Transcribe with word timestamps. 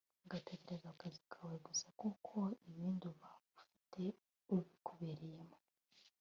ugatekereza 0.25 0.87
kukazi 0.93 1.21
kawe 1.33 1.55
gusa 1.67 1.87
kuko 2.01 2.35
ibindi 2.69 3.03
uba 3.11 3.29
ufite 3.57 4.01
ubikubereyemo 4.51 5.57